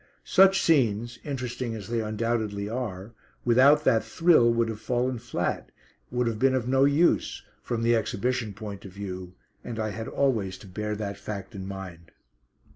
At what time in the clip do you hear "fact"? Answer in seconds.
11.19-11.53